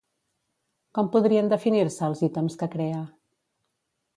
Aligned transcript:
Com 0.99 1.11
podrien 1.15 1.51
definir-se 1.53 2.07
els 2.09 2.25
ítems 2.29 2.59
que 2.63 2.71
crea? 2.77 3.07